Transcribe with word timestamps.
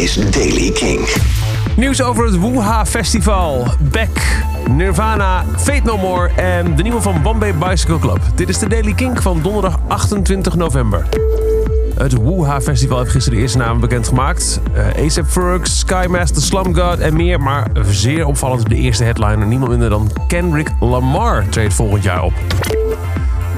is 0.00 0.14
Daily 0.14 0.70
King. 0.70 1.08
Nieuws 1.76 2.02
over 2.02 2.24
het 2.24 2.38
Wuha 2.38 2.86
Festival, 2.86 3.66
Beck, 3.80 4.44
Nirvana, 4.68 5.44
Fate 5.56 5.80
No 5.84 5.96
More 5.96 6.28
en 6.28 6.76
de 6.76 6.82
nieuwe 6.82 7.00
van 7.00 7.22
Bombay 7.22 7.54
Bicycle 7.54 7.98
Club. 7.98 8.20
Dit 8.34 8.48
is 8.48 8.58
de 8.58 8.68
Daily 8.68 8.92
Kink 8.92 9.22
van 9.22 9.42
donderdag 9.42 9.80
28 9.88 10.54
november. 10.54 11.06
Het 11.94 12.12
Wuha 12.22 12.60
Festival 12.60 12.98
heeft 12.98 13.10
gisteren 13.10 13.38
de 13.38 13.44
eerste 13.44 13.58
namen 13.58 13.80
bekendgemaakt. 13.80 14.60
Uh, 14.74 14.86
A$AP 14.86 15.26
Ferg, 15.26 15.66
Skymaster, 15.66 16.42
Slum 16.42 16.74
God 16.74 16.98
en 16.98 17.16
meer. 17.16 17.40
Maar 17.40 17.70
zeer 17.90 18.26
opvallend 18.26 18.68
de 18.68 18.74
eerste 18.74 19.04
headliner. 19.04 19.46
Niemand 19.46 19.70
minder 19.70 19.90
dan 19.90 20.10
Kendrick 20.26 20.70
Lamar 20.80 21.48
treedt 21.48 21.74
volgend 21.74 22.02
jaar 22.02 22.22
op. 22.22 22.32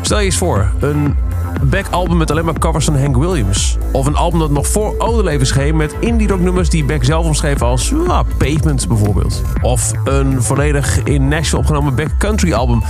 Stel 0.00 0.18
je 0.18 0.24
eens 0.24 0.36
voor, 0.36 0.70
een 0.80 1.16
Beck-album 1.62 2.16
met 2.16 2.30
alleen 2.30 2.44
maar 2.44 2.58
covers 2.58 2.84
van 2.84 2.98
Hank 2.98 3.16
Williams. 3.16 3.78
Of 3.92 4.06
een 4.06 4.16
album 4.16 4.38
dat 4.38 4.50
nog 4.50 4.66
voor 4.66 4.94
oude 4.98 5.22
leven 5.22 5.46
scheen 5.46 5.76
met 5.76 5.94
indie 6.00 6.28
rock 6.28 6.40
nummers 6.40 6.68
die 6.68 6.84
Beck 6.84 7.04
zelf 7.04 7.26
omschreef 7.26 7.62
als 7.62 7.92
ah, 8.06 8.20
Pavement 8.38 8.88
bijvoorbeeld. 8.88 9.42
Of 9.62 9.92
een 10.04 10.42
volledig 10.42 11.02
in 11.02 11.28
Nashville 11.28 11.58
opgenomen 11.58 11.94
Beck 11.94 12.10
Country 12.18 12.52
album. 12.52 12.82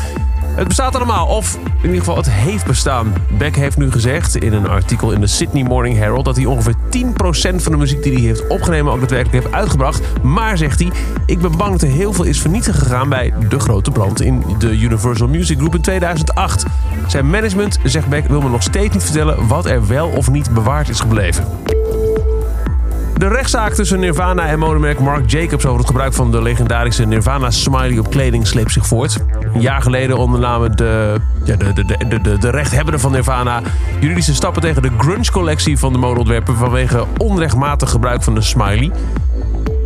Het 0.60 0.68
bestaat 0.68 0.96
allemaal, 0.96 1.26
of 1.26 1.58
in 1.64 1.82
ieder 1.82 1.98
geval 1.98 2.16
het 2.16 2.30
heeft 2.30 2.66
bestaan. 2.66 3.12
Beck 3.38 3.56
heeft 3.56 3.76
nu 3.76 3.90
gezegd 3.90 4.36
in 4.36 4.52
een 4.52 4.68
artikel 4.68 5.12
in 5.12 5.20
de 5.20 5.26
Sydney 5.26 5.62
Morning 5.62 5.96
Herald 5.96 6.24
dat 6.24 6.36
hij 6.36 6.44
ongeveer 6.44 6.74
10% 6.74 7.54
van 7.56 7.72
de 7.72 7.78
muziek 7.78 8.02
die 8.02 8.12
hij 8.12 8.22
heeft 8.22 8.46
opgenomen 8.46 8.92
ook 8.92 9.00
daadwerkelijk 9.00 9.42
heeft 9.44 9.54
uitgebracht. 9.54 10.22
Maar 10.22 10.58
zegt 10.58 10.80
hij, 10.80 10.90
ik 11.26 11.38
ben 11.38 11.56
bang 11.56 11.70
dat 11.70 11.82
er 11.82 11.88
heel 11.88 12.12
veel 12.12 12.24
is 12.24 12.40
vernietigd 12.40 12.78
gegaan 12.78 13.08
bij 13.08 13.32
de 13.48 13.58
grote 13.58 13.90
brand 13.90 14.20
in 14.20 14.44
de 14.58 14.78
Universal 14.78 15.28
Music 15.28 15.56
Group 15.56 15.74
in 15.74 15.80
2008. 15.80 16.64
Zijn 17.06 17.30
management, 17.30 17.78
zegt 17.84 18.08
Beck, 18.08 18.26
wil 18.26 18.40
me 18.40 18.48
nog 18.48 18.62
steeds 18.62 18.94
niet 18.94 19.04
vertellen 19.04 19.46
wat 19.46 19.66
er 19.66 19.86
wel 19.86 20.08
of 20.08 20.30
niet 20.30 20.54
bewaard 20.54 20.88
is 20.88 21.00
gebleven. 21.00 21.44
De 23.20 23.28
rechtszaak 23.28 23.72
tussen 23.72 24.00
Nirvana 24.00 24.46
en 24.46 24.58
modemerk 24.58 25.00
Marc 25.00 25.30
Jacobs 25.30 25.66
over 25.66 25.78
het 25.78 25.86
gebruik 25.86 26.12
van 26.12 26.30
de 26.30 26.42
legendarische 26.42 27.04
Nirvana 27.04 27.50
smiley 27.50 27.98
op 27.98 28.10
kleding 28.10 28.46
sleept 28.46 28.72
zich 28.72 28.86
voort. 28.86 29.18
Een 29.54 29.60
jaar 29.60 29.82
geleden 29.82 30.16
ondernamen 30.16 30.76
de, 30.76 31.16
ja, 31.44 31.56
de, 31.56 31.72
de, 31.72 31.84
de, 31.84 32.20
de, 32.20 32.38
de 32.38 32.50
rechthebbenden 32.50 33.00
van 33.00 33.12
Nirvana 33.12 33.62
juridische 34.00 34.34
stappen 34.34 34.62
tegen 34.62 34.82
de 34.82 34.90
grunge-collectie 34.98 35.78
van 35.78 35.92
de 35.92 35.98
modeontwerper 35.98 36.56
vanwege 36.56 37.04
onrechtmatig 37.16 37.90
gebruik 37.90 38.22
van 38.22 38.34
de 38.34 38.42
smiley. 38.42 38.90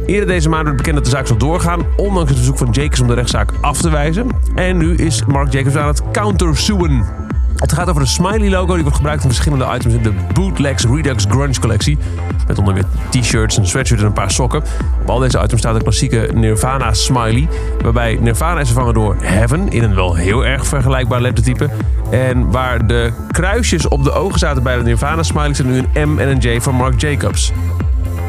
Eerder 0.07 0.27
deze 0.27 0.49
maand 0.49 0.65
werd 0.65 0.77
bekend 0.77 0.95
dat 0.95 1.05
de 1.05 1.11
zaak 1.11 1.27
zal 1.27 1.37
doorgaan, 1.37 1.83
ondanks 1.97 2.29
het 2.29 2.39
verzoek 2.39 2.59
van 2.59 2.71
Jacobs 2.71 3.01
om 3.01 3.07
de 3.07 3.15
rechtszaak 3.15 3.53
af 3.61 3.81
te 3.81 3.91
wijzen. 3.91 4.27
En 4.55 4.77
nu 4.77 4.95
is 4.95 5.25
Marc 5.25 5.53
Jacobs 5.53 5.77
aan 5.77 5.89
het 5.89 6.03
countersuwen. 6.13 7.24
Het 7.65 7.73
gaat 7.73 7.89
over 7.89 8.03
de 8.03 8.09
Smiley 8.09 8.51
logo. 8.51 8.73
Die 8.73 8.83
wordt 8.83 8.97
gebruikt 8.97 9.23
in 9.23 9.29
verschillende 9.29 9.65
items 9.75 9.95
in 9.95 10.03
de 10.03 10.13
Bootlegs 10.33 10.85
Redux 10.85 11.25
Grunge 11.29 11.61
collectie. 11.61 11.99
Met 12.47 12.59
onder 12.59 12.75
meer 12.75 12.85
t-shirts, 13.11 13.57
een 13.57 13.67
sweatshirt 13.67 14.01
en 14.01 14.07
een 14.07 14.13
paar 14.13 14.31
sokken. 14.31 14.63
Op 15.01 15.11
al 15.11 15.19
deze 15.19 15.43
items 15.43 15.61
staat 15.61 15.75
de 15.75 15.83
klassieke 15.83 16.31
Nirvana 16.35 16.93
Smiley. 16.93 17.49
Waarbij 17.83 18.19
Nirvana 18.21 18.61
is 18.61 18.67
vervangen 18.67 18.95
door 18.95 19.17
Heaven 19.21 19.71
in 19.71 19.83
een 19.83 19.95
wel 19.95 20.15
heel 20.15 20.45
erg 20.45 20.67
vergelijkbaar 20.67 21.21
lettertype. 21.21 21.71
En 22.11 22.51
waar 22.51 22.87
de 22.87 23.13
kruisjes 23.31 23.89
op 23.89 24.05
de 24.05 24.13
ogen 24.13 24.39
zaten 24.39 24.63
bij 24.63 24.77
de 24.77 24.83
Nirvana 24.83 25.23
Smiley 25.23 25.55
zijn 25.55 25.71
nu 25.71 25.79
een 25.93 26.09
M 26.09 26.19
en 26.19 26.29
een 26.29 26.39
J 26.39 26.61
van 26.61 26.75
Marc 26.75 27.01
Jacobs. 27.01 27.53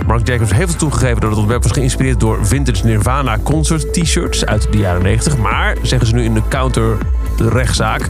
Marc 0.08 0.28
Jacobs 0.28 0.53
heeft 0.53 0.69
het 0.69 0.80
toegegeven 0.80 1.19
dat 1.19 1.30
het 1.30 1.39
ontwerp 1.39 1.63
was 1.63 1.72
geïnspireerd 1.72 2.19
door 2.19 2.45
vintage 2.45 2.86
Nirvana 2.86 3.38
concert 3.44 3.94
t-shirts 3.94 4.45
uit 4.45 4.72
de 4.72 4.78
jaren 4.78 5.02
90. 5.02 5.38
Maar, 5.38 5.78
zeggen 5.81 6.08
ze 6.08 6.16
nu 6.16 6.23
in 6.23 6.33
de 6.33 6.41
counter 6.50 6.97
de 7.38 7.50
rechtszaak, 7.50 8.09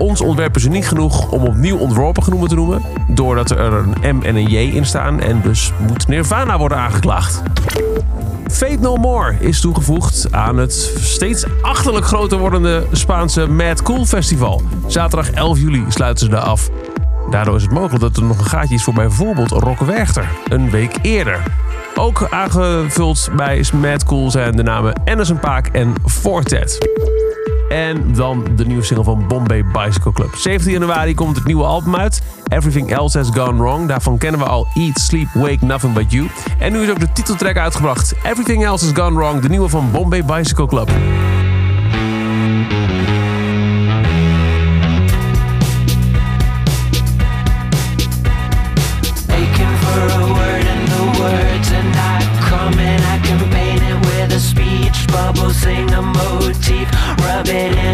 ons 0.00 0.20
ontwerpen 0.20 0.60
ze 0.60 0.68
niet 0.68 0.88
genoeg 0.88 1.30
om 1.30 1.42
opnieuw 1.42 1.78
ontworpen 1.78 2.22
genoemd 2.22 2.48
te 2.48 2.54
noemen. 2.54 2.82
Doordat 3.08 3.50
er 3.50 3.72
een 3.72 4.16
M 4.16 4.22
en 4.22 4.36
een 4.36 4.48
J 4.48 4.56
in 4.56 4.86
staan 4.86 5.20
en 5.20 5.40
dus 5.42 5.72
moet 5.88 6.08
Nirvana 6.08 6.58
worden 6.58 6.78
aangeklaagd. 6.78 7.42
Fate 8.50 8.78
No 8.80 8.96
More 8.96 9.36
is 9.38 9.60
toegevoegd 9.60 10.26
aan 10.30 10.56
het 10.56 10.72
steeds 11.00 11.44
achterlijk 11.62 12.06
groter 12.06 12.38
wordende 12.38 12.86
Spaanse 12.92 13.46
Mad 13.46 13.82
Cool 13.82 14.04
Festival. 14.04 14.62
Zaterdag 14.86 15.30
11 15.30 15.58
juli 15.58 15.84
sluiten 15.88 16.24
ze 16.24 16.30
daar 16.30 16.40
af. 16.40 16.70
Daardoor 17.30 17.56
is 17.56 17.62
het 17.62 17.72
mogelijk 17.72 18.00
dat 18.00 18.16
er 18.16 18.22
nog 18.22 18.38
een 18.38 18.44
gaatje 18.44 18.74
is 18.74 18.82
voor 18.82 18.94
bijvoorbeeld 18.94 19.50
Rock 19.50 19.78
Werchter, 19.78 20.28
een 20.48 20.70
week 20.70 20.98
eerder. 21.02 21.42
Ook 21.94 22.26
aangevuld 22.30 23.30
bij 23.36 23.64
Mad 23.74 24.04
Cool 24.04 24.30
zijn 24.30 24.56
de 24.56 24.62
namen 24.62 25.02
Anderson 25.04 25.38
Paak 25.38 25.66
en 25.66 25.94
Fortet. 26.04 26.78
En 27.70 28.12
dan 28.14 28.44
de 28.56 28.66
nieuwe 28.66 28.82
single 28.82 29.04
van 29.04 29.24
Bombay 29.28 29.64
Bicycle 29.64 30.12
Club. 30.12 30.34
17 30.34 30.72
januari 30.72 31.14
komt 31.14 31.36
het 31.36 31.46
nieuwe 31.46 31.64
album 31.64 31.96
uit. 31.96 32.22
Everything 32.48 32.92
Else 32.92 33.18
Has 33.18 33.28
Gone 33.32 33.62
Wrong. 33.62 33.88
Daarvan 33.88 34.18
kennen 34.18 34.40
we 34.40 34.46
al 34.46 34.66
Eat, 34.74 34.98
Sleep, 34.98 35.28
Wake, 35.34 35.64
Nothing 35.64 35.92
But 35.92 36.12
You. 36.12 36.28
En 36.58 36.72
nu 36.72 36.82
is 36.82 36.90
ook 36.90 37.00
de 37.00 37.12
titeltrack 37.12 37.56
uitgebracht. 37.56 38.14
Everything 38.22 38.64
Else 38.64 38.84
Has 38.84 38.94
Gone 38.94 39.16
Wrong. 39.16 39.40
De 39.40 39.48
nieuwe 39.48 39.68
van 39.68 39.90
Bombay 39.90 40.24
Bicycle 40.24 40.66
Club. 40.66 40.90
querer 57.60 57.89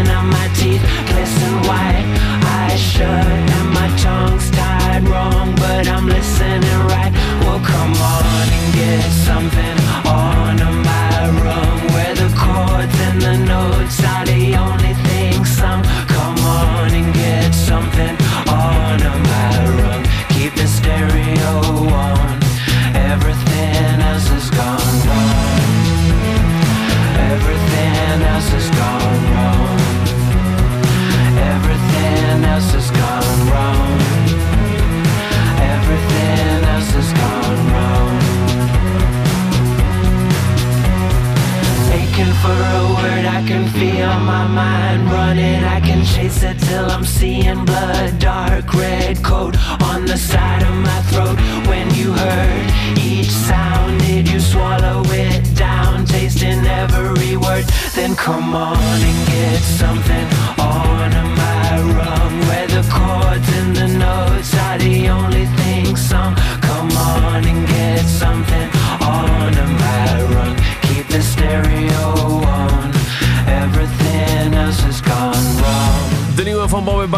word, 42.95 43.25
I 43.25 43.43
can 43.47 43.67
feel 43.69 44.13
my 44.33 44.45
mind 44.47 45.11
running. 45.11 45.63
I 45.63 45.79
can 45.79 46.05
chase 46.05 46.43
it 46.43 46.59
till 46.59 46.89
I'm 46.89 47.05
seeing 47.05 47.65
blood. 47.65 48.19
Dark 48.19 48.73
red 48.73 49.23
coat 49.23 49.55
on 49.81 50.05
the 50.05 50.17
side 50.17 50.63
of 50.63 50.75
my 50.75 51.01
throat. 51.09 51.37
When 51.67 51.93
you 51.95 52.13
heard 52.13 52.67
each 52.97 53.29
sound, 53.29 53.99
did 54.01 54.29
you 54.29 54.39
swallow 54.39 55.03
it 55.07 55.55
down? 55.55 56.05
Tasting 56.05 56.65
every 56.65 57.37
word. 57.37 57.65
Then 57.95 58.15
come 58.15 58.55
on 58.55 58.77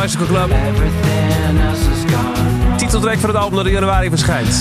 Bicycle 0.02 0.26
Club. 0.26 0.54
Titeltrack 2.78 3.18
van 3.18 3.30
het 3.30 3.38
album 3.38 3.58
dat 3.58 3.66
in 3.66 3.72
januari 3.72 4.10
verschijnt. 4.10 4.56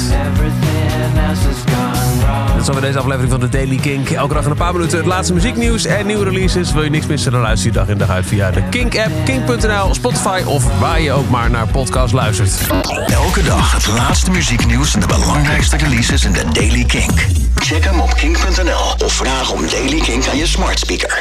Dat 2.52 2.60
is 2.60 2.68
alweer 2.68 2.82
deze 2.82 2.98
aflevering 2.98 3.30
van 3.30 3.40
de 3.40 3.48
Daily 3.48 3.76
Kink. 3.76 4.10
Elke 4.10 4.34
dag 4.34 4.44
in 4.44 4.50
een 4.50 4.56
paar 4.56 4.72
minuten 4.72 4.98
het 4.98 5.06
laatste 5.06 5.34
muzieknieuws 5.34 5.84
en 5.84 6.06
nieuwe 6.06 6.24
releases. 6.24 6.72
Wil 6.72 6.82
je 6.82 6.90
niks 6.90 7.06
missen, 7.06 7.32
dan 7.32 7.40
luister 7.40 7.66
je 7.66 7.76
dag 7.76 7.88
in 7.88 7.98
dag 7.98 8.08
uit 8.08 8.26
via 8.26 8.50
de 8.50 8.62
Kink-app, 8.62 9.10
kink.nl, 9.24 9.94
Spotify 9.94 10.42
of 10.46 10.78
waar 10.78 11.00
je 11.00 11.12
ook 11.12 11.28
maar 11.28 11.50
naar 11.50 11.66
podcast 11.66 12.12
luistert. 12.12 12.60
Elke 13.06 13.42
dag 13.42 13.72
het 13.72 13.86
laatste 13.86 14.30
muzieknieuws 14.30 14.94
en 14.94 15.00
de 15.00 15.06
belangrijkste 15.06 15.76
releases 15.76 16.24
in 16.24 16.32
de 16.32 16.44
Daily 16.52 16.84
Kink. 16.84 17.26
Check 17.54 17.84
hem 17.84 18.00
op 18.00 18.14
kink.nl 18.14 19.06
of 19.06 19.12
vraag 19.12 19.52
om 19.52 19.68
Daily 19.70 20.00
Kink 20.00 20.26
aan 20.26 20.36
je 20.36 20.46
smart 20.46 20.78
speaker. 20.78 21.16